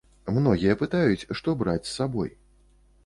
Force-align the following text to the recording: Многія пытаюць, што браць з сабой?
Многія 0.37 0.75
пытаюць, 0.79 1.27
што 1.41 1.55
браць 1.63 1.85
з 1.87 1.93
сабой? 1.99 2.29